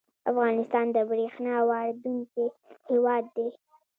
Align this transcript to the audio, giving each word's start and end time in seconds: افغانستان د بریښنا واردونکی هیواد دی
افغانستان 0.31 0.85
د 0.95 0.97
بریښنا 1.09 1.55
واردونکی 1.69 2.45
هیواد 2.91 3.25
دی 3.35 3.49